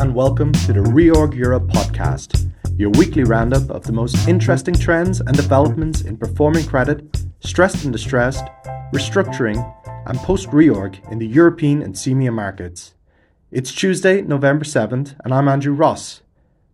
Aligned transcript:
and 0.00 0.14
welcome 0.14 0.50
to 0.50 0.72
the 0.72 0.80
Reorg 0.80 1.34
Europe 1.34 1.66
podcast, 1.66 2.50
your 2.78 2.88
weekly 2.92 3.22
roundup 3.22 3.68
of 3.68 3.84
the 3.84 3.92
most 3.92 4.26
interesting 4.26 4.72
trends 4.72 5.20
and 5.20 5.36
developments 5.36 6.00
in 6.00 6.16
performing 6.16 6.64
credit, 6.64 7.04
stressed 7.40 7.84
and 7.84 7.92
distressed, 7.92 8.42
restructuring, 8.94 9.62
and 10.06 10.18
post 10.20 10.48
reorg 10.52 11.06
in 11.12 11.18
the 11.18 11.26
European 11.26 11.82
and 11.82 11.94
CEMEA 11.94 12.32
markets. 12.32 12.94
It's 13.50 13.74
Tuesday, 13.74 14.22
November 14.22 14.64
7th, 14.64 15.16
and 15.22 15.34
I'm 15.34 15.48
Andrew 15.48 15.74
Ross. 15.74 16.22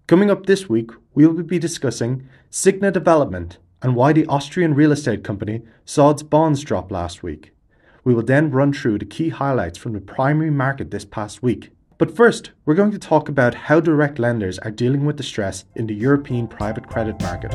Coming 0.07 0.31
up 0.31 0.47
this 0.47 0.69
week, 0.69 0.93
we 1.13 1.27
will 1.27 1.43
be 1.43 1.59
discussing 1.59 2.29
Signa 2.49 2.93
Development 2.93 3.59
and 3.83 3.97
why 3.97 4.13
the 4.13 4.27
Austrian 4.27 4.73
real 4.73 4.93
estate 4.93 5.25
company 5.25 5.63
saw 5.85 6.11
its 6.11 6.23
bonds 6.23 6.63
drop 6.63 6.93
last 6.93 7.25
week. 7.25 7.51
We 8.05 8.15
will 8.15 8.23
then 8.23 8.53
run 8.53 8.73
through 8.73 9.01
the 9.01 9.05
key 9.05 9.31
highlights 9.31 9.79
from 9.79 9.95
the 9.95 10.01
primary 10.01 10.53
market 10.53 10.93
this 10.93 11.05
past 11.05 11.43
week. 11.43 11.73
But 11.99 12.15
first, 12.15 12.51
we're 12.67 12.75
going 12.75 12.91
to 12.91 12.99
talk 12.99 13.31
about 13.31 13.55
how 13.55 13.81
direct 13.81 14.19
lenders 14.19 14.59
are 14.59 14.71
dealing 14.71 15.07
with 15.07 15.17
the 15.17 15.23
stress 15.23 15.65
in 15.75 15.87
the 15.87 15.95
European 15.95 16.47
private 16.47 16.87
credit 16.87 17.19
market. 17.23 17.53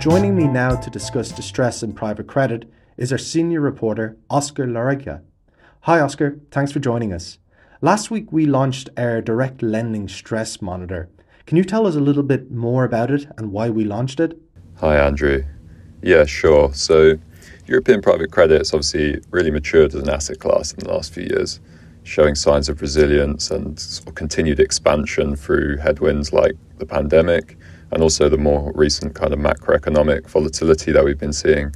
Joining 0.00 0.36
me 0.36 0.46
now 0.46 0.76
to 0.76 0.88
discuss 0.88 1.32
distress 1.32 1.82
in 1.82 1.94
private 1.94 2.28
credit 2.28 2.70
is 2.96 3.10
our 3.10 3.18
senior 3.18 3.60
reporter, 3.60 4.16
Oscar 4.30 4.68
Larraga. 4.68 5.22
Hi, 5.80 5.98
Oscar. 5.98 6.38
Thanks 6.52 6.70
for 6.70 6.78
joining 6.78 7.12
us. 7.12 7.38
Last 7.80 8.12
week, 8.12 8.30
we 8.30 8.46
launched 8.46 8.88
our 8.96 9.20
direct 9.20 9.62
lending 9.62 10.06
stress 10.06 10.62
monitor. 10.62 11.08
Can 11.44 11.56
you 11.56 11.64
tell 11.64 11.88
us 11.88 11.96
a 11.96 12.00
little 12.00 12.22
bit 12.22 12.52
more 12.52 12.84
about 12.84 13.10
it 13.10 13.26
and 13.36 13.50
why 13.50 13.68
we 13.68 13.84
launched 13.84 14.20
it? 14.20 14.40
Hi, 14.76 14.96
Andrew. 14.96 15.42
Yeah, 16.02 16.24
sure. 16.24 16.72
So, 16.72 17.18
European 17.66 18.00
private 18.00 18.30
credit 18.30 18.58
has 18.58 18.72
obviously 18.72 19.20
really 19.30 19.50
matured 19.50 19.94
as 19.94 20.02
an 20.02 20.08
asset 20.08 20.38
class 20.38 20.72
in 20.72 20.80
the 20.80 20.90
last 20.90 21.12
few 21.12 21.24
years, 21.24 21.60
showing 22.04 22.34
signs 22.34 22.68
of 22.68 22.80
resilience 22.80 23.50
and 23.50 23.78
sort 23.78 24.08
of 24.08 24.14
continued 24.14 24.60
expansion 24.60 25.36
through 25.36 25.76
headwinds 25.78 26.32
like 26.32 26.54
the 26.78 26.86
pandemic 26.86 27.56
and 27.90 28.02
also 28.02 28.28
the 28.28 28.38
more 28.38 28.72
recent 28.74 29.14
kind 29.14 29.32
of 29.32 29.38
macroeconomic 29.38 30.28
volatility 30.28 30.92
that 30.92 31.04
we've 31.04 31.18
been 31.18 31.32
seeing. 31.32 31.74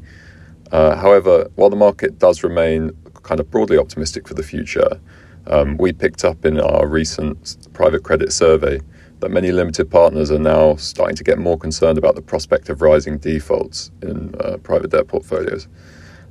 Uh, 0.73 0.95
however, 0.97 1.49
while 1.57 1.71
the 1.71 1.77
market 1.77 2.19
does 2.19 2.43
remain 2.43 2.91
kind 3.23 3.41
of 3.41 3.51
broadly 3.51 3.79
optimistic 3.79 4.27
for 4.27 4.35
the 4.35 4.43
future, 4.43 5.01
um, 5.47 5.77
we 5.79 5.93
picked 5.93 6.25
up 6.25 6.45
in 6.45 6.61
our 6.61 6.87
recent 6.87 7.57
private 7.73 8.03
credit 8.03 8.33
survey 8.33 8.81
that 9.21 9.31
many 9.31 9.53
limited 9.53 9.91
partners 9.91 10.31
are 10.31 10.39
now 10.39 10.77
starting 10.77 11.17
to 11.17 11.25
get 11.25 11.39
more 11.39 11.59
concerned 11.59 11.99
about 11.99 12.15
the 12.15 12.23
prospect 12.23 12.69
of 12.69 12.81
rising 12.81 13.19
defaults 13.19 13.91
in 14.03 14.35
uh, 14.41 14.57
private 14.63 14.91
debt 14.91 15.07
portfolios. 15.09 15.69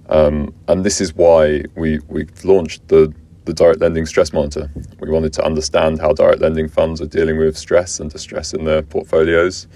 Um, 0.09 0.53
and 0.67 0.83
this 0.83 0.99
is 0.99 1.13
why 1.13 1.63
we, 1.75 1.99
we 2.07 2.25
launched 2.43 2.87
the, 2.87 3.13
the 3.45 3.53
direct 3.53 3.79
lending 3.79 4.07
stress 4.07 4.33
monitor. 4.33 4.71
We 4.99 5.09
wanted 5.09 5.33
to 5.33 5.45
understand 5.45 6.01
how 6.01 6.13
direct 6.13 6.41
lending 6.41 6.67
funds 6.67 6.99
are 6.99 7.05
dealing 7.05 7.37
with 7.37 7.55
stress 7.55 7.99
and 7.99 8.09
distress 8.09 8.53
in 8.53 8.65
their 8.65 8.81
portfolios, 8.81 9.67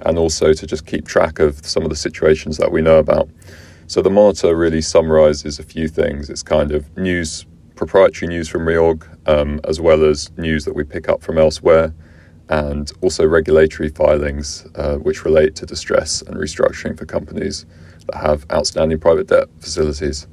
and 0.00 0.18
also 0.18 0.54
to 0.54 0.66
just 0.66 0.86
keep 0.86 1.06
track 1.06 1.38
of 1.38 1.64
some 1.66 1.82
of 1.82 1.90
the 1.90 1.96
situations 1.96 2.56
that 2.56 2.72
we 2.72 2.80
know 2.80 2.98
about. 2.98 3.28
So 3.86 4.00
the 4.00 4.10
monitor 4.10 4.56
really 4.56 4.80
summarizes 4.80 5.58
a 5.58 5.62
few 5.62 5.86
things. 5.88 6.30
It's 6.30 6.42
kind 6.42 6.72
of 6.72 6.96
news, 6.96 7.44
proprietary 7.76 8.28
news 8.28 8.48
from 8.48 8.62
Reorg, 8.62 9.06
um, 9.28 9.60
as 9.64 9.82
well 9.82 10.02
as 10.02 10.30
news 10.38 10.64
that 10.64 10.74
we 10.74 10.84
pick 10.84 11.10
up 11.10 11.22
from 11.22 11.36
elsewhere 11.36 11.92
and 12.48 12.92
also 13.00 13.26
regulatory 13.26 13.88
filings 13.88 14.66
uh, 14.74 14.96
which 14.96 15.24
relate 15.24 15.54
to 15.56 15.66
distress 15.66 16.22
and 16.22 16.36
restructuring 16.36 16.96
for 16.96 17.06
companies 17.06 17.64
that 18.06 18.16
have 18.16 18.44
outstanding 18.52 18.98
private 18.98 19.28
debt 19.28 19.48
facilities. 19.60 20.26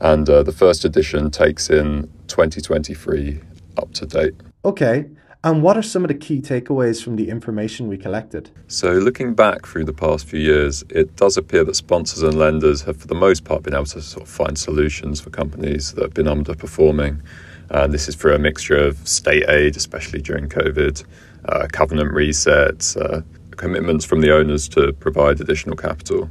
And 0.00 0.28
uh, 0.30 0.42
the 0.44 0.52
first 0.52 0.84
edition 0.84 1.30
takes 1.30 1.68
in 1.68 2.10
2023 2.28 3.40
up 3.76 3.92
to 3.94 4.06
date. 4.06 4.34
Okay. 4.64 5.06
And 5.44 5.62
what 5.62 5.76
are 5.76 5.82
some 5.82 6.02
of 6.02 6.08
the 6.08 6.14
key 6.14 6.40
takeaways 6.40 7.02
from 7.02 7.14
the 7.14 7.28
information 7.28 7.86
we 7.86 7.96
collected? 7.96 8.50
So, 8.66 8.90
looking 8.94 9.34
back 9.34 9.66
through 9.66 9.84
the 9.84 9.92
past 9.92 10.26
few 10.26 10.40
years, 10.40 10.82
it 10.90 11.14
does 11.14 11.36
appear 11.36 11.62
that 11.62 11.76
sponsors 11.76 12.24
and 12.24 12.34
lenders 12.34 12.82
have, 12.82 12.96
for 12.96 13.06
the 13.06 13.14
most 13.14 13.44
part, 13.44 13.62
been 13.62 13.74
able 13.74 13.86
to 13.86 14.02
sort 14.02 14.24
of 14.24 14.28
find 14.28 14.58
solutions 14.58 15.20
for 15.20 15.30
companies 15.30 15.92
that 15.92 16.02
have 16.02 16.14
been 16.14 16.26
underperforming. 16.26 17.22
And 17.70 17.92
this 17.92 18.08
is 18.08 18.16
through 18.16 18.34
a 18.34 18.38
mixture 18.38 18.76
of 18.76 19.06
state 19.06 19.48
aid, 19.48 19.76
especially 19.76 20.20
during 20.20 20.48
COVID, 20.48 21.04
uh, 21.48 21.66
covenant 21.72 22.12
resets, 22.12 22.96
uh, 22.96 23.22
commitments 23.56 24.04
from 24.04 24.20
the 24.20 24.34
owners 24.34 24.68
to 24.70 24.92
provide 24.94 25.40
additional 25.40 25.76
capital. 25.76 26.30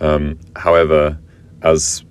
Um, 0.00 0.38
however, 0.56 1.18
as 1.62 2.04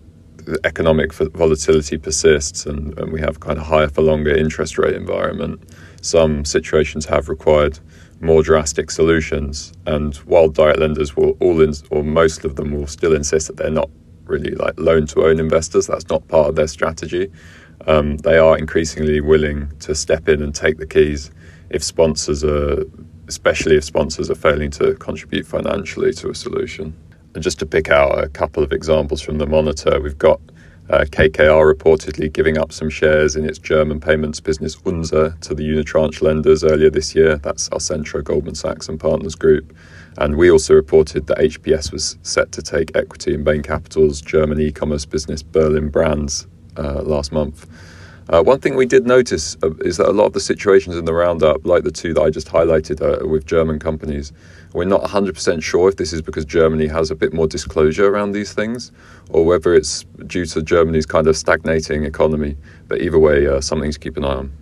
economic 0.63 1.13
volatility 1.13 1.97
persists 1.97 2.65
and, 2.65 2.97
and, 2.97 3.11
we 3.11 3.21
have 3.21 3.39
kind 3.39 3.59
of 3.59 3.65
higher 3.65 3.87
for 3.87 4.01
longer 4.01 4.35
interest 4.35 4.77
rate 4.77 4.95
environment, 4.95 5.61
some 6.01 6.45
situations 6.45 7.05
have 7.05 7.29
required 7.29 7.79
more 8.21 8.41
drastic 8.43 8.91
solutions. 8.91 9.73
And 9.85 10.15
while 10.17 10.49
direct 10.49 10.79
lenders 10.79 11.15
will 11.15 11.37
all 11.39 11.61
in, 11.61 11.73
or 11.89 12.03
most 12.03 12.45
of 12.45 12.55
them 12.55 12.71
will 12.71 12.87
still 12.87 13.13
insist 13.13 13.47
that 13.47 13.57
they're 13.57 13.69
not 13.69 13.89
really 14.25 14.51
like 14.51 14.79
loan 14.79 15.05
to 15.07 15.25
own 15.25 15.39
investors, 15.39 15.87
that's 15.87 16.07
not 16.09 16.27
part 16.27 16.49
of 16.49 16.55
their 16.55 16.67
strategy. 16.67 17.31
Um, 17.87 18.17
they 18.17 18.37
are 18.37 18.57
increasingly 18.57 19.21
willing 19.21 19.71
to 19.79 19.95
step 19.95 20.29
in 20.29 20.41
and 20.41 20.53
take 20.53 20.77
the 20.77 20.85
keys 20.85 21.31
if 21.69 21.83
sponsors 21.83 22.43
are, 22.43 22.83
especially 23.27 23.77
if 23.77 23.83
sponsors 23.83 24.29
are 24.29 24.35
failing 24.35 24.71
to 24.71 24.95
contribute 24.95 25.45
financially 25.45 26.13
to 26.13 26.29
a 26.29 26.35
solution. 26.35 26.93
And 27.33 27.43
just 27.43 27.59
to 27.59 27.65
pick 27.65 27.89
out 27.89 28.21
a 28.21 28.27
couple 28.27 28.61
of 28.61 28.73
examples 28.73 29.21
from 29.21 29.37
the 29.37 29.47
monitor, 29.47 29.99
we've 30.01 30.17
got 30.17 30.39
uh, 30.89 31.05
KKR 31.05 31.73
reportedly 31.73 32.31
giving 32.31 32.57
up 32.57 32.73
some 32.73 32.89
shares 32.89 33.37
in 33.37 33.45
its 33.45 33.57
German 33.57 34.01
payments 34.01 34.41
business 34.41 34.75
Unzer 34.77 35.39
to 35.39 35.55
the 35.55 35.63
unitranche 35.63 36.21
lenders 36.21 36.65
earlier 36.65 36.89
this 36.89 37.15
year. 37.15 37.37
That's 37.37 37.69
Alcentra, 37.69 38.21
Goldman 38.23 38.55
Sachs, 38.55 38.89
and 38.89 38.99
Partners 38.99 39.35
Group. 39.35 39.73
And 40.17 40.35
we 40.35 40.51
also 40.51 40.73
reported 40.73 41.27
that 41.27 41.37
HPS 41.37 41.93
was 41.93 42.17
set 42.23 42.51
to 42.51 42.61
take 42.61 42.95
equity 42.97 43.33
in 43.33 43.45
Bain 43.45 43.63
Capital's 43.63 44.19
German 44.19 44.59
e 44.59 44.71
commerce 44.71 45.05
business 45.05 45.41
Berlin 45.41 45.87
Brands 45.87 46.47
uh, 46.77 47.01
last 47.01 47.31
month. 47.31 47.67
Uh, 48.29 48.41
one 48.41 48.59
thing 48.59 48.75
we 48.75 48.85
did 48.85 49.05
notice 49.05 49.57
uh, 49.61 49.73
is 49.79 49.97
that 49.97 50.07
a 50.07 50.11
lot 50.11 50.25
of 50.25 50.33
the 50.33 50.39
situations 50.39 50.95
in 50.95 51.05
the 51.05 51.13
roundup, 51.13 51.65
like 51.65 51.83
the 51.83 51.91
two 51.91 52.13
that 52.13 52.21
I 52.21 52.29
just 52.29 52.47
highlighted 52.47 53.01
uh, 53.01 53.27
with 53.27 53.45
German 53.45 53.77
companies, 53.77 54.31
we're 54.73 54.85
not 54.85 55.01
100% 55.03 55.61
sure 55.61 55.89
if 55.89 55.97
this 55.97 56.13
is 56.13 56.21
because 56.21 56.45
Germany 56.45 56.87
has 56.87 57.11
a 57.11 57.15
bit 57.15 57.33
more 57.33 57.47
disclosure 57.47 58.07
around 58.07 58.31
these 58.31 58.53
things 58.53 58.91
or 59.31 59.43
whether 59.43 59.73
it's 59.73 60.05
due 60.27 60.45
to 60.45 60.61
Germany's 60.61 61.05
kind 61.05 61.27
of 61.27 61.35
stagnating 61.35 62.05
economy. 62.05 62.55
But 62.87 63.01
either 63.01 63.19
way, 63.19 63.47
uh, 63.47 63.59
something 63.59 63.91
to 63.91 63.99
keep 63.99 64.15
an 64.15 64.23
eye 64.23 64.35
on. 64.35 64.53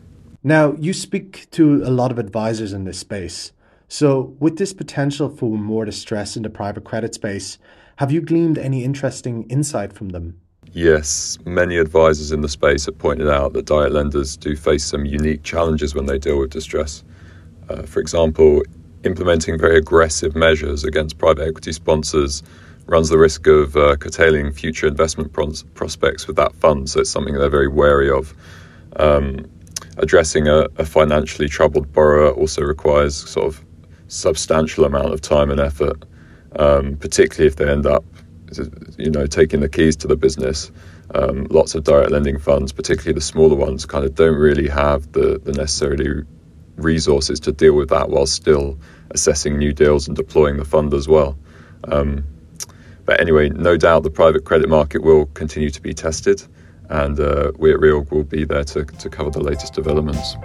Now, 0.44 0.74
you 0.80 0.94
speak 0.94 1.52
to 1.52 1.84
a 1.84 1.92
lot 1.92 2.12
of 2.12 2.18
advisors 2.18 2.74
in 2.74 2.86
this 2.86 2.98
space. 2.98 3.52
So, 3.88 4.36
with 4.40 4.58
this 4.58 4.74
potential 4.74 5.30
for 5.30 5.58
more 5.58 5.84
distress 5.84 6.38
in 6.38 6.44
the 6.44 6.50
private 6.50 6.86
credit 6.86 7.14
space, 7.14 7.58
have 7.98 8.12
you 8.12 8.22
gleaned 8.22 8.58
any 8.58 8.84
interesting 8.84 9.44
insight 9.50 9.92
from 9.92 10.10
them? 10.10 10.40
Yes, 10.74 11.40
many 11.46 11.78
advisors 11.78 12.32
in 12.32 12.42
the 12.42 12.50
space 12.50 12.86
have 12.86 12.98
pointed 13.00 13.28
out 13.28 13.54
that 13.54 13.66
direct 13.66 13.92
lenders 13.92 14.38
do 14.38 14.56
face 14.56 14.86
some 14.86 15.04
unique 15.04 15.42
challenges 15.42 15.96
when 15.96 16.06
they 16.06 16.20
deal 16.20 16.40
with 16.40 16.52
distress. 16.52 17.04
Uh, 17.70 17.84
for 17.84 18.00
example, 18.00 18.62
implementing 19.04 19.58
very 19.58 19.78
aggressive 19.78 20.36
measures 20.36 20.84
against 20.84 21.18
private 21.18 21.48
equity 21.48 21.72
sponsors 21.72 22.44
runs 22.86 23.10
the 23.10 23.18
risk 23.18 23.48
of 23.48 23.76
uh, 23.76 23.96
curtailing 23.96 24.52
future 24.52 24.86
investment 24.86 25.34
pros- 25.34 25.64
prospects 25.74 26.28
with 26.28 26.36
that 26.36 26.56
fund, 26.56 26.88
so 26.90 27.00
it's 27.00 27.10
something 27.10 27.34
they're 27.34 27.50
very 27.50 27.68
wary 27.68 28.10
of. 28.10 28.34
Um, 28.98 29.50
addressing 29.98 30.48
a, 30.48 30.68
a, 30.78 30.86
financially 30.86 31.48
troubled 31.48 31.92
borrower 31.94 32.32
also 32.32 32.62
requires 32.62 33.16
sort 33.16 33.48
of 33.48 33.64
substantial 34.08 34.86
amount 34.86 35.14
of 35.14 35.22
time 35.22 35.52
and 35.52 35.60
effort, 35.60 36.04
um, 36.58 36.96
particularly 36.98 37.48
if 37.48 37.56
they 37.56 37.70
end 37.70 37.86
up 37.86 38.04
you 38.98 39.10
know, 39.10 39.26
taking 39.26 39.60
the 39.60 39.70
keys 39.70 39.96
to 39.98 40.08
the 40.08 40.16
business. 40.16 40.72
Um, 41.16 41.46
lots 41.50 41.76
of 41.76 41.84
direct 41.84 42.12
lending 42.12 42.38
funds, 42.38 42.72
particularly 42.72 43.14
the 43.14 43.22
smaller 43.22 43.56
ones, 43.56 43.86
kind 43.86 44.06
of 44.06 44.16
don't 44.16 44.36
really 44.36 44.68
have 44.68 45.12
the, 45.12 45.40
the 45.44 45.54
necessarily 45.54 46.24
resources 46.78 47.40
to 47.42 47.52
deal 47.52 47.74
with 47.74 47.90
that 47.90 48.10
while 48.10 48.26
still 48.26 48.78
assessing 49.12 49.58
new 49.58 49.74
deals 49.74 50.08
and 50.08 50.16
deploying 50.16 50.58
the 50.58 50.66
fund 50.66 50.94
as 50.94 51.08
well. 51.08 51.38
Um, 51.86 52.24
but 53.06 53.20
anyway, 53.20 53.50
no 53.50 53.76
doubt 53.76 54.04
the 54.04 54.12
private 54.12 54.46
credit 54.46 54.70
market 54.70 55.02
will 55.02 55.26
continue 55.28 55.72
to 55.72 55.82
be 55.82 55.94
tested, 55.94 56.44
and 56.90 57.20
uh, 57.20 57.52
we 57.58 57.74
at 57.74 57.80
Reorg 57.80 58.12
will 58.12 58.24
be 58.24 58.46
there 58.46 58.64
to, 58.66 58.86
to 58.86 59.10
cover 59.10 59.32
the 59.32 59.42
latest 59.42 59.74
developments. 59.74 60.36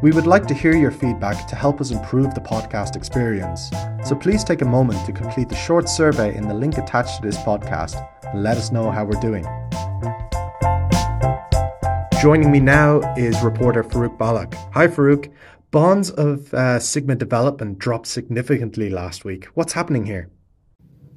We 0.00 0.12
would 0.12 0.28
like 0.28 0.46
to 0.46 0.54
hear 0.54 0.76
your 0.76 0.92
feedback 0.92 1.48
to 1.48 1.56
help 1.56 1.80
us 1.80 1.90
improve 1.90 2.32
the 2.32 2.40
podcast 2.40 2.94
experience. 2.94 3.68
So 4.04 4.14
please 4.14 4.44
take 4.44 4.62
a 4.62 4.64
moment 4.64 5.04
to 5.06 5.12
complete 5.12 5.48
the 5.48 5.56
short 5.56 5.88
survey 5.88 6.36
in 6.36 6.46
the 6.46 6.54
link 6.54 6.78
attached 6.78 7.16
to 7.16 7.22
this 7.26 7.36
podcast 7.38 7.96
and 8.32 8.44
let 8.44 8.56
us 8.56 8.70
know 8.70 8.92
how 8.92 9.04
we're 9.04 9.20
doing. 9.20 9.42
Joining 12.22 12.52
me 12.52 12.60
now 12.60 13.00
is 13.16 13.42
reporter 13.42 13.82
Farouk 13.82 14.16
Balak. 14.16 14.54
Hi, 14.72 14.86
Farouk. 14.86 15.32
Bonds 15.72 16.10
of 16.10 16.54
uh, 16.54 16.78
Signa 16.78 17.16
Development 17.16 17.76
dropped 17.76 18.06
significantly 18.06 18.90
last 18.90 19.24
week. 19.24 19.46
What's 19.54 19.72
happening 19.72 20.06
here? 20.06 20.30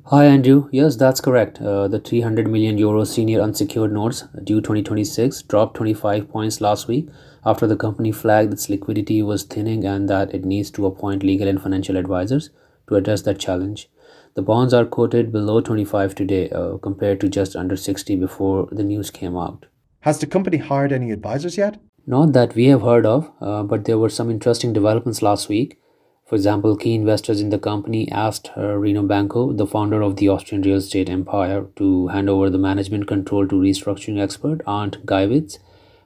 Hi, 0.06 0.25
Andrew. 0.25 0.69
Yes, 0.72 0.95
that's 0.95 1.22
correct. 1.22 1.62
Uh, 1.62 1.88
the 1.88 2.00
300 2.00 2.48
million 2.48 2.80
euro 2.80 3.04
senior 3.04 3.42
unsecured 3.42 3.94
notes 3.94 4.24
due 4.44 4.60
2026 4.60 5.44
dropped 5.44 5.75
25 5.78 6.28
points 6.30 6.60
last 6.62 6.88
week 6.88 7.07
after 7.45 7.67
the 7.67 7.75
company 7.75 8.11
flagged 8.11 8.53
its 8.53 8.69
liquidity 8.69 9.21
was 9.21 9.43
thinning 9.43 9.85
and 9.85 10.09
that 10.09 10.33
it 10.33 10.45
needs 10.45 10.69
to 10.71 10.85
appoint 10.85 11.23
legal 11.23 11.47
and 11.47 11.61
financial 11.61 11.97
advisors 11.97 12.49
to 12.88 12.95
address 12.95 13.21
that 13.23 13.39
challenge. 13.39 13.89
The 14.33 14.41
bonds 14.41 14.73
are 14.73 14.85
quoted 14.85 15.31
below 15.31 15.59
25 15.59 16.15
today 16.15 16.49
uh, 16.49 16.77
compared 16.77 17.19
to 17.21 17.29
just 17.29 17.55
under 17.55 17.75
60 17.75 18.15
before 18.15 18.67
the 18.71 18.83
news 18.83 19.11
came 19.11 19.35
out. 19.35 19.65
Has 20.01 20.19
the 20.19 20.25
company 20.27 20.57
hired 20.57 20.91
any 20.91 21.11
advisors 21.11 21.57
yet? 21.57 21.79
Not 22.07 22.33
that 22.33 22.55
we 22.55 22.65
have 22.67 22.81
heard 22.81 23.05
of, 23.05 23.31
uh, 23.41 23.63
but 23.63 23.85
there 23.85 23.97
were 23.97 24.09
some 24.09 24.31
interesting 24.31 24.73
developments 24.73 25.21
last 25.21 25.49
week. 25.49 25.77
For 26.25 26.35
example, 26.35 26.77
key 26.77 26.95
investors 26.95 27.41
in 27.41 27.49
the 27.49 27.59
company 27.59 28.09
asked 28.09 28.51
uh, 28.55 28.61
René 28.61 29.05
Benko, 29.05 29.55
the 29.55 29.67
founder 29.67 30.01
of 30.01 30.15
the 30.15 30.29
Austrian 30.29 30.61
real 30.63 30.77
estate 30.77 31.09
empire, 31.09 31.67
to 31.75 32.07
hand 32.07 32.29
over 32.29 32.49
the 32.49 32.57
management 32.57 33.05
control 33.07 33.45
to 33.47 33.55
restructuring 33.55 34.19
expert 34.19 34.61
Arndt 34.65 35.05
Geiwitz. 35.05 35.59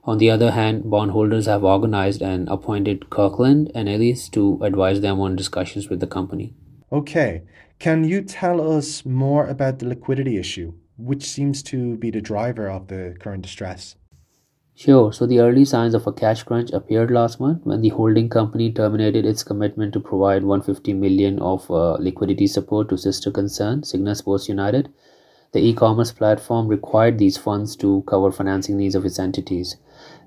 On 0.07 0.19
the 0.19 0.29
other 0.29 0.51
hand, 0.51 0.89
bondholders 0.89 1.47
have 1.47 1.63
organized 1.63 2.21
and 2.21 2.47
appointed 2.47 3.09
Kirkland 3.09 3.71
and 3.73 3.89
Ellis 3.89 4.29
to 4.29 4.59
advise 4.61 5.01
them 5.01 5.19
on 5.19 5.35
discussions 5.35 5.89
with 5.89 5.99
the 5.99 6.05
company. 6.07 6.53
Okay, 6.91 7.41
can 7.79 8.03
you 8.03 8.21
tell 8.21 8.61
us 8.77 9.03
more 9.03 9.47
about 9.47 9.79
the 9.79 9.87
liquidity 9.87 10.37
issue, 10.37 10.73
which 10.97 11.23
seems 11.23 11.63
to 11.63 11.97
be 11.97 12.11
the 12.11 12.21
driver 12.21 12.69
of 12.69 12.87
the 12.87 13.15
current 13.19 13.41
distress? 13.41 13.95
Sure. 14.75 15.11
So 15.11 15.25
the 15.25 15.39
early 15.39 15.65
signs 15.65 15.93
of 15.95 16.05
a 16.05 16.13
cash 16.13 16.43
crunch 16.43 16.69
appeared 16.71 17.09
last 17.09 17.39
month 17.39 17.61
when 17.63 17.81
the 17.81 17.89
holding 17.89 18.29
company 18.29 18.71
terminated 18.71 19.25
its 19.25 19.41
commitment 19.41 19.93
to 19.93 19.99
provide 19.99 20.43
150 20.43 20.93
million 20.93 21.39
of 21.39 21.71
uh, 21.71 21.93
liquidity 21.93 22.45
support 22.45 22.89
to 22.89 22.97
sister 22.97 23.31
concern 23.31 23.83
Signa 23.83 24.13
Sports 24.13 24.49
United. 24.49 24.93
The 25.53 25.65
e-commerce 25.65 26.11
platform 26.11 26.67
required 26.67 27.17
these 27.17 27.37
funds 27.37 27.77
to 27.77 28.03
cover 28.05 28.31
financing 28.31 28.75
needs 28.77 28.95
of 28.95 29.05
its 29.05 29.17
entities. 29.17 29.77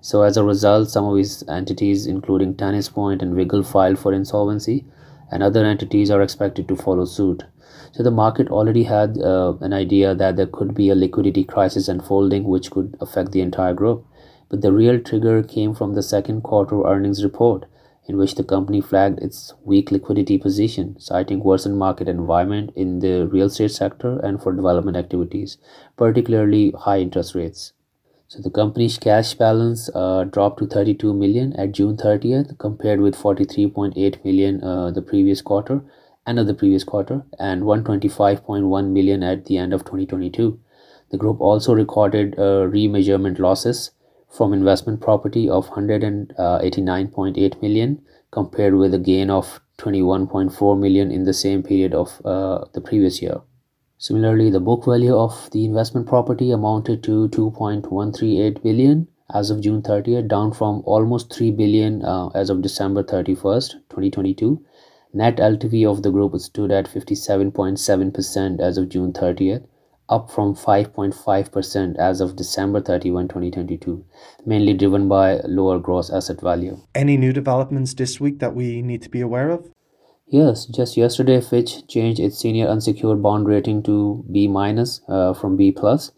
So 0.00 0.22
as 0.22 0.36
a 0.36 0.44
result, 0.44 0.90
some 0.90 1.04
of 1.04 1.18
its 1.18 1.46
entities, 1.48 2.06
including 2.06 2.54
Tennis 2.54 2.88
Point 2.88 3.20
and 3.20 3.34
Wiggle, 3.34 3.64
filed 3.64 3.98
for 3.98 4.12
insolvency, 4.12 4.84
and 5.30 5.42
other 5.42 5.64
entities 5.64 6.10
are 6.10 6.22
expected 6.22 6.68
to 6.68 6.76
follow 6.76 7.04
suit. 7.04 7.44
So 7.92 8.02
the 8.02 8.10
market 8.10 8.48
already 8.48 8.84
had 8.84 9.18
uh, 9.18 9.54
an 9.60 9.72
idea 9.72 10.14
that 10.14 10.36
there 10.36 10.46
could 10.46 10.74
be 10.74 10.88
a 10.88 10.94
liquidity 10.94 11.44
crisis 11.44 11.88
unfolding, 11.88 12.44
which 12.44 12.70
could 12.70 12.96
affect 13.00 13.32
the 13.32 13.40
entire 13.40 13.74
group. 13.74 14.06
But 14.48 14.62
the 14.62 14.72
real 14.72 15.00
trigger 15.00 15.42
came 15.42 15.74
from 15.74 15.94
the 15.94 16.02
second 16.02 16.42
quarter 16.42 16.82
earnings 16.86 17.24
report, 17.24 17.66
in 18.06 18.16
which 18.16 18.36
the 18.36 18.44
company 18.44 18.80
flagged 18.80 19.18
its 19.18 19.52
weak 19.64 19.90
liquidity 19.90 20.38
position, 20.38 20.98
citing 20.98 21.40
worsened 21.40 21.76
market 21.76 22.08
environment 22.08 22.70
in 22.74 23.00
the 23.00 23.26
real 23.26 23.46
estate 23.46 23.72
sector 23.72 24.18
and 24.20 24.42
for 24.42 24.52
development 24.52 24.96
activities, 24.96 25.58
particularly 25.96 26.72
high 26.78 27.00
interest 27.00 27.34
rates. 27.34 27.72
So 28.30 28.42
the 28.42 28.50
company's 28.50 28.98
cash 28.98 29.32
balance 29.32 29.88
uh, 29.94 30.24
dropped 30.24 30.58
to 30.58 30.66
32 30.66 31.14
million 31.14 31.54
at 31.54 31.72
June 31.72 31.96
30th, 31.96 32.58
compared 32.58 33.00
with 33.00 33.16
43.8 33.16 34.22
million 34.22 34.62
uh, 34.62 34.90
the 34.90 35.00
previous 35.00 35.40
quarter, 35.40 35.80
end 36.26 36.38
of 36.38 36.46
the 36.46 36.52
previous 36.52 36.84
quarter, 36.84 37.22
and 37.38 37.62
125.1 37.62 38.90
million 38.90 39.22
at 39.22 39.46
the 39.46 39.56
end 39.56 39.72
of 39.72 39.80
2022. 39.86 40.60
The 41.10 41.16
group 41.16 41.40
also 41.40 41.72
recorded 41.72 42.34
uh, 42.34 42.68
remeasurement 42.68 43.38
losses 43.38 43.92
from 44.28 44.52
investment 44.52 45.00
property 45.00 45.48
of 45.48 45.70
189.8 45.70 47.62
million 47.62 48.02
compared 48.30 48.74
with 48.74 48.92
a 48.92 48.98
gain 48.98 49.30
of 49.30 49.62
21.4 49.78 50.78
million 50.78 51.10
in 51.10 51.24
the 51.24 51.32
same 51.32 51.62
period 51.62 51.94
of 51.94 52.20
uh, 52.26 52.66
the 52.74 52.82
previous 52.82 53.22
year. 53.22 53.40
Similarly, 54.00 54.48
the 54.48 54.60
book 54.60 54.84
value 54.84 55.16
of 55.16 55.50
the 55.50 55.64
investment 55.64 56.06
property 56.06 56.52
amounted 56.52 57.02
to 57.02 57.28
2.138 57.30 58.62
billion 58.62 59.08
as 59.34 59.50
of 59.50 59.60
June 59.60 59.82
30th, 59.82 60.28
down 60.28 60.52
from 60.52 60.82
almost 60.86 61.34
3 61.34 61.50
billion 61.50 62.04
uh, 62.04 62.28
as 62.28 62.48
of 62.48 62.62
December 62.62 63.02
31st, 63.02 63.72
2022. 63.90 64.64
Net 65.12 65.38
LTV 65.38 65.90
of 65.90 66.04
the 66.04 66.12
group 66.12 66.38
stood 66.38 66.70
at 66.70 66.86
57.7% 66.86 68.60
as 68.60 68.78
of 68.78 68.88
June 68.88 69.12
30th, 69.12 69.66
up 70.08 70.30
from 70.30 70.54
5.5% 70.54 71.96
as 71.96 72.20
of 72.20 72.36
December 72.36 72.80
31, 72.80 73.26
2022, 73.26 74.04
mainly 74.46 74.74
driven 74.74 75.08
by 75.08 75.40
lower 75.44 75.80
gross 75.80 76.08
asset 76.08 76.40
value. 76.40 76.78
Any 76.94 77.16
new 77.16 77.32
developments 77.32 77.94
this 77.94 78.20
week 78.20 78.38
that 78.38 78.54
we 78.54 78.80
need 78.80 79.02
to 79.02 79.08
be 79.08 79.20
aware 79.20 79.50
of? 79.50 79.68
Yes, 80.30 80.66
just 80.66 80.96
yesterday 80.96 81.40
Fitch 81.40 81.86
changed 81.86 82.20
its 82.20 82.38
senior 82.38 82.68
unsecured 82.68 83.22
bond 83.22 83.48
rating 83.48 83.82
to 83.84 84.24
B 84.30 84.46
minus 84.46 85.00
uh, 85.08 85.32
from 85.32 85.56
B 85.56 85.72
plus. 85.72 86.12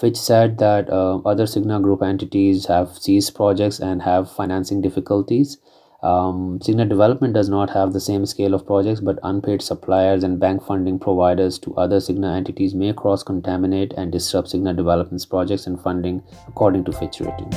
Fitch 0.00 0.16
said 0.16 0.58
that 0.58 0.88
uh, 0.88 1.18
other 1.18 1.46
Signa 1.46 1.80
Group 1.80 2.02
entities 2.02 2.66
have 2.66 2.96
ceased 2.98 3.34
projects 3.34 3.80
and 3.80 4.02
have 4.02 4.30
financing 4.30 4.80
difficulties 4.80 5.58
um, 6.00 6.60
Signa 6.62 6.84
Development 6.84 7.34
does 7.34 7.48
not 7.48 7.70
have 7.70 7.92
the 7.92 8.00
same 8.00 8.24
scale 8.24 8.54
of 8.54 8.66
projects, 8.66 9.00
but 9.00 9.18
unpaid 9.24 9.62
suppliers 9.62 10.22
and 10.22 10.38
bank 10.38 10.62
funding 10.62 10.98
providers 10.98 11.58
to 11.60 11.74
other 11.74 11.98
Signa 11.98 12.34
entities 12.34 12.74
may 12.74 12.92
cross 12.92 13.24
contaminate 13.24 13.92
and 13.96 14.12
disrupt 14.12 14.48
Signa 14.48 14.74
Development's 14.74 15.26
projects 15.26 15.66
and 15.66 15.80
funding, 15.80 16.22
according 16.46 16.84
to 16.84 16.92
Fitch 16.92 17.20
Ratings. 17.20 17.56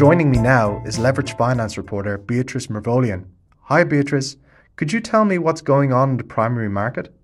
Joining 0.00 0.30
me 0.30 0.38
now 0.38 0.82
is 0.86 0.98
leverage 0.98 1.36
finance 1.36 1.76
reporter 1.76 2.16
Beatrice 2.16 2.68
Mervolian. 2.68 3.26
Hi, 3.64 3.84
Beatrice. 3.84 4.38
Could 4.76 4.94
you 4.94 5.00
tell 5.00 5.26
me 5.26 5.36
what's 5.36 5.60
going 5.60 5.92
on 5.92 6.12
in 6.12 6.16
the 6.16 6.24
primary 6.24 6.70
market? 6.70 7.14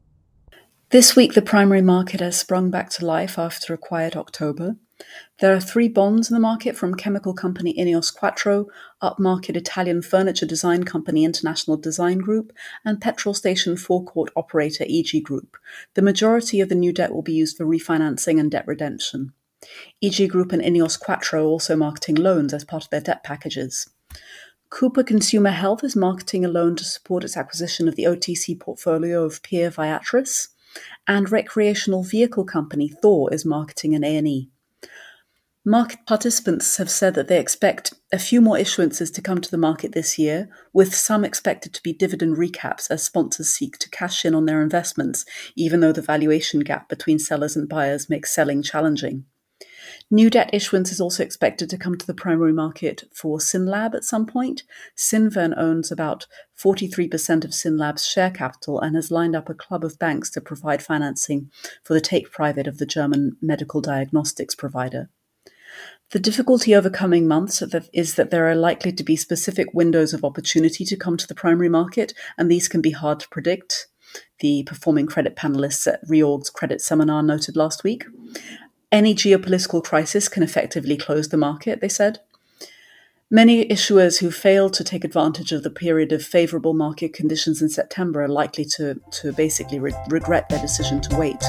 This 0.90 1.16
week, 1.16 1.32
the 1.32 1.40
primary 1.40 1.80
market 1.80 2.20
has 2.20 2.38
sprung 2.38 2.70
back 2.70 2.90
to 2.90 3.06
life 3.06 3.38
after 3.38 3.72
a 3.72 3.78
quiet 3.78 4.14
October. 4.14 4.76
There 5.40 5.54
are 5.54 5.58
three 5.58 5.88
bonds 5.88 6.28
in 6.28 6.34
the 6.34 6.38
market 6.38 6.76
from 6.76 6.96
chemical 6.96 7.32
company 7.32 7.74
Ineos 7.78 8.14
Quattro, 8.14 8.66
upmarket 9.02 9.56
Italian 9.56 10.02
furniture 10.02 10.44
design 10.44 10.84
company 10.84 11.24
International 11.24 11.78
Design 11.78 12.18
Group, 12.18 12.52
and 12.84 13.00
petrol 13.00 13.32
station 13.32 13.78
forecourt 13.78 14.30
operator 14.36 14.84
EG 14.86 15.24
Group. 15.24 15.56
The 15.94 16.02
majority 16.02 16.60
of 16.60 16.68
the 16.68 16.74
new 16.74 16.92
debt 16.92 17.14
will 17.14 17.22
be 17.22 17.32
used 17.32 17.56
for 17.56 17.64
refinancing 17.64 18.38
and 18.38 18.50
debt 18.50 18.66
redemption. 18.66 19.32
EG 20.02 20.28
Group 20.28 20.52
and 20.52 20.62
Ineos 20.62 20.98
Quattro 21.00 21.42
are 21.42 21.46
also 21.46 21.76
marketing 21.76 22.16
loans 22.16 22.52
as 22.52 22.64
part 22.64 22.84
of 22.84 22.90
their 22.90 23.00
debt 23.00 23.24
packages. 23.24 23.88
Cooper 24.68 25.02
Consumer 25.02 25.50
Health 25.50 25.82
is 25.84 25.96
marketing 25.96 26.44
a 26.44 26.48
loan 26.48 26.76
to 26.76 26.84
support 26.84 27.24
its 27.24 27.36
acquisition 27.36 27.88
of 27.88 27.96
the 27.96 28.04
OTC 28.04 28.58
portfolio 28.60 29.24
of 29.24 29.42
peer 29.42 29.70
Viatris, 29.70 30.48
and 31.06 31.30
recreational 31.30 32.02
vehicle 32.02 32.44
company 32.44 32.88
Thor 32.88 33.32
is 33.32 33.44
marketing 33.44 33.94
an 33.94 34.04
A&E. 34.04 34.50
Market 35.64 36.00
participants 36.06 36.76
have 36.76 36.90
said 36.90 37.14
that 37.14 37.26
they 37.26 37.40
expect 37.40 37.94
a 38.12 38.18
few 38.18 38.40
more 38.40 38.56
issuances 38.56 39.12
to 39.12 39.22
come 39.22 39.40
to 39.40 39.50
the 39.50 39.58
market 39.58 39.92
this 39.92 40.16
year, 40.18 40.48
with 40.72 40.94
some 40.94 41.24
expected 41.24 41.72
to 41.74 41.82
be 41.82 41.92
dividend 41.92 42.36
recaps 42.36 42.88
as 42.90 43.02
sponsors 43.02 43.48
seek 43.48 43.78
to 43.78 43.90
cash 43.90 44.24
in 44.24 44.34
on 44.34 44.44
their 44.44 44.62
investments, 44.62 45.24
even 45.56 45.80
though 45.80 45.90
the 45.90 46.02
valuation 46.02 46.60
gap 46.60 46.88
between 46.88 47.18
sellers 47.18 47.56
and 47.56 47.68
buyers 47.68 48.08
makes 48.08 48.32
selling 48.32 48.62
challenging. 48.62 49.24
New 50.10 50.30
debt 50.30 50.50
issuance 50.52 50.92
is 50.92 51.00
also 51.00 51.22
expected 51.22 51.68
to 51.70 51.78
come 51.78 51.96
to 51.96 52.06
the 52.06 52.14
primary 52.14 52.52
market 52.52 53.04
for 53.12 53.38
SynLab 53.38 53.94
at 53.94 54.04
some 54.04 54.26
point. 54.26 54.62
Cinven 54.96 55.54
owns 55.56 55.90
about 55.90 56.26
43% 56.58 57.44
of 57.44 57.50
SynLab's 57.50 58.06
share 58.06 58.30
capital 58.30 58.80
and 58.80 58.96
has 58.96 59.10
lined 59.10 59.36
up 59.36 59.48
a 59.48 59.54
club 59.54 59.84
of 59.84 59.98
banks 59.98 60.30
to 60.30 60.40
provide 60.40 60.82
financing 60.82 61.50
for 61.82 61.94
the 61.94 62.00
take 62.00 62.30
private 62.30 62.66
of 62.66 62.78
the 62.78 62.86
German 62.86 63.36
medical 63.40 63.80
diagnostics 63.80 64.54
provider. 64.54 65.10
The 66.12 66.20
difficulty 66.20 66.74
over 66.74 66.88
coming 66.88 67.26
months 67.26 67.62
is 67.92 68.14
that 68.14 68.30
there 68.30 68.48
are 68.48 68.54
likely 68.54 68.92
to 68.92 69.02
be 69.02 69.16
specific 69.16 69.66
windows 69.74 70.14
of 70.14 70.24
opportunity 70.24 70.84
to 70.84 70.96
come 70.96 71.16
to 71.16 71.26
the 71.26 71.34
primary 71.34 71.68
market, 71.68 72.14
and 72.38 72.48
these 72.48 72.68
can 72.68 72.80
be 72.80 72.92
hard 72.92 73.18
to 73.20 73.28
predict. 73.28 73.88
The 74.38 74.62
performing 74.62 75.06
credit 75.06 75.34
panelists 75.34 75.86
at 75.92 76.06
Reorg's 76.06 76.48
credit 76.48 76.80
seminar 76.80 77.22
noted 77.22 77.56
last 77.56 77.82
week. 77.82 78.04
Any 78.92 79.16
geopolitical 79.16 79.82
crisis 79.82 80.28
can 80.28 80.44
effectively 80.44 80.96
close 80.96 81.28
the 81.28 81.36
market, 81.36 81.80
they 81.80 81.88
said. 81.88 82.20
Many 83.28 83.66
issuers 83.66 84.20
who 84.20 84.30
failed 84.30 84.74
to 84.74 84.84
take 84.84 85.04
advantage 85.04 85.50
of 85.50 85.64
the 85.64 85.70
period 85.70 86.12
of 86.12 86.24
favorable 86.24 86.72
market 86.72 87.12
conditions 87.12 87.60
in 87.60 87.68
September 87.68 88.22
are 88.22 88.28
likely 88.28 88.64
to, 88.76 89.00
to 89.10 89.32
basically 89.32 89.80
re- 89.80 89.92
regret 90.08 90.48
their 90.48 90.60
decision 90.60 91.00
to 91.00 91.16
wait. 91.16 91.40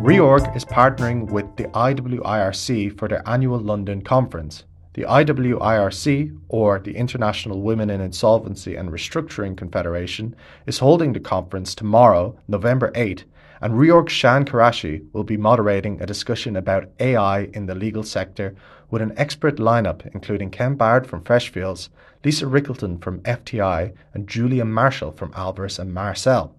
Reorg 0.00 0.54
is 0.54 0.64
partnering 0.64 1.28
with 1.30 1.56
the 1.56 1.64
IWIRC 1.64 2.96
for 2.96 3.08
their 3.08 3.28
annual 3.28 3.58
London 3.58 4.02
conference. 4.02 4.62
The 4.94 5.02
IWIRC, 5.02 6.38
or 6.48 6.78
the 6.78 6.94
International 6.94 7.62
Women 7.62 7.90
in 7.90 8.00
Insolvency 8.00 8.76
and 8.76 8.90
Restructuring 8.90 9.56
Confederation, 9.56 10.36
is 10.66 10.78
holding 10.78 11.12
the 11.12 11.18
conference 11.18 11.74
tomorrow, 11.74 12.38
November 12.46 12.92
8, 12.94 13.24
and 13.60 13.74
Reorg 13.74 14.08
Shan 14.08 14.44
Qureshi 14.44 15.04
will 15.12 15.24
be 15.24 15.36
moderating 15.36 16.00
a 16.00 16.06
discussion 16.06 16.54
about 16.54 16.90
AI 17.00 17.46
in 17.54 17.66
the 17.66 17.74
legal 17.74 18.04
sector 18.04 18.54
with 18.88 19.02
an 19.02 19.12
expert 19.16 19.56
lineup 19.56 20.08
including 20.14 20.50
Ken 20.50 20.76
Bard 20.76 21.08
from 21.08 21.24
Freshfields, 21.24 21.88
Lisa 22.24 22.44
Rickleton 22.44 23.02
from 23.02 23.18
FTI, 23.22 23.92
and 24.12 24.28
Julia 24.28 24.64
Marshall 24.64 25.10
from 25.10 25.32
Alvarez 25.34 25.80
and 25.80 25.92
Marsal. 25.92 26.54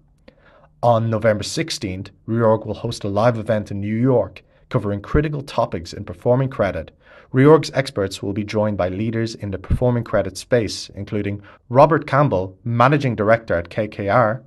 On 0.82 1.08
November 1.08 1.42
16th, 1.42 2.10
Reorg 2.28 2.66
will 2.66 2.74
host 2.74 3.02
a 3.02 3.08
live 3.08 3.38
event 3.38 3.70
in 3.70 3.80
New 3.80 3.96
York 3.96 4.42
covering 4.68 5.00
critical 5.00 5.42
topics 5.42 5.92
in 5.92 6.04
performing 6.04 6.48
credit. 6.48 6.90
Reorg's 7.36 7.70
experts 7.74 8.22
will 8.22 8.32
be 8.32 8.44
joined 8.44 8.78
by 8.78 8.88
leaders 8.88 9.34
in 9.34 9.50
the 9.50 9.58
performing 9.58 10.04
credit 10.04 10.38
space, 10.38 10.88
including 10.94 11.42
Robert 11.68 12.06
Campbell, 12.06 12.56
Managing 12.64 13.14
Director 13.14 13.52
at 13.52 13.68
KKR, 13.68 14.42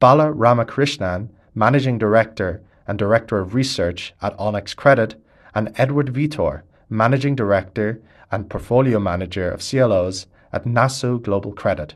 Bala 0.00 0.32
Ramakrishnan, 0.32 1.28
Managing 1.54 1.98
Director 1.98 2.60
and 2.88 2.98
Director 2.98 3.38
of 3.38 3.54
Research 3.54 4.12
at 4.20 4.36
Onex 4.38 4.74
Credit, 4.74 5.14
and 5.54 5.72
Edward 5.76 6.12
Vitor, 6.12 6.62
Managing 6.90 7.36
Director 7.36 8.02
and 8.32 8.50
Portfolio 8.50 8.98
Manager 8.98 9.48
of 9.48 9.60
CLOs 9.60 10.26
at 10.52 10.66
Nassau 10.66 11.18
Global 11.18 11.52
Credit. 11.52 11.94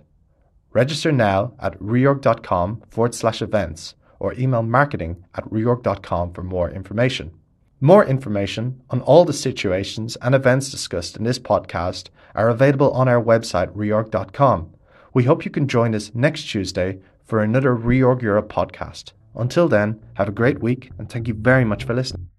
Register 0.72 1.10
now 1.10 1.54
at 1.58 1.76
reorg.com 1.80 2.84
forward 2.88 3.16
slash 3.16 3.42
events 3.42 3.96
or 4.20 4.32
email 4.34 4.62
marketing 4.62 5.24
at 5.34 5.42
reorg.com 5.50 6.32
for 6.32 6.44
more 6.44 6.70
information. 6.70 7.32
More 7.80 8.06
information 8.06 8.80
on 8.88 9.02
all 9.02 9.26
the 9.26 9.34
situations 9.34 10.16
and 10.22 10.34
events 10.34 10.70
discussed 10.70 11.16
in 11.16 11.24
this 11.24 11.38
podcast 11.38 12.08
are 12.34 12.48
available 12.48 12.90
on 12.92 13.06
our 13.06 13.22
website 13.22 13.70
reorg.com. 13.74 14.70
We 15.12 15.24
hope 15.24 15.44
you 15.44 15.50
can 15.50 15.68
join 15.68 15.94
us 15.94 16.10
next 16.14 16.44
Tuesday 16.44 17.00
for 17.24 17.40
another 17.40 17.76
Reorg 17.76 18.22
Europe 18.22 18.50
podcast. 18.50 19.12
Until 19.34 19.68
then, 19.68 20.00
have 20.14 20.28
a 20.28 20.32
great 20.32 20.62
week 20.62 20.90
and 20.98 21.10
thank 21.10 21.28
you 21.28 21.34
very 21.34 21.64
much 21.64 21.84
for 21.84 21.94
listening. 21.94 22.30